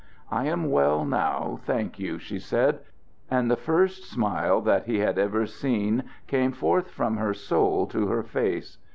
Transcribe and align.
"I 0.31 0.45
am 0.47 0.71
well 0.71 1.05
now, 1.05 1.59
thank 1.61 1.99
you," 1.99 2.17
she 2.17 2.39
said; 2.39 2.79
and 3.29 3.51
the 3.51 3.55
first 3.55 4.03
smile 4.05 4.59
that 4.61 4.85
he 4.87 4.97
had 4.97 5.19
ever 5.19 5.45
seen 5.45 6.05
came 6.25 6.53
forth 6.53 6.89
from 6.89 7.17
her 7.17 7.35
soul 7.35 7.85
to 7.85 8.07
her 8.07 8.23
face. 8.23 8.79